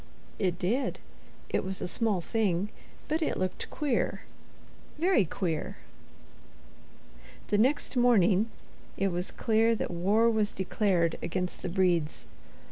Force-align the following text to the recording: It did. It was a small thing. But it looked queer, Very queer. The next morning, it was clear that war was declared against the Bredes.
It 0.39 0.57
did. 0.57 0.97
It 1.49 1.63
was 1.63 1.79
a 1.79 1.87
small 1.87 2.21
thing. 2.21 2.69
But 3.07 3.21
it 3.21 3.37
looked 3.37 3.69
queer, 3.69 4.21
Very 4.97 5.25
queer. 5.25 5.77
The 7.49 7.59
next 7.59 7.95
morning, 7.95 8.49
it 8.97 9.09
was 9.09 9.29
clear 9.29 9.75
that 9.75 9.91
war 9.91 10.27
was 10.27 10.53
declared 10.53 11.19
against 11.21 11.61
the 11.61 11.69
Bredes. 11.69 12.25